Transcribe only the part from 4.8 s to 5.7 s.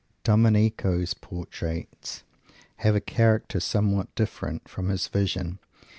his visions.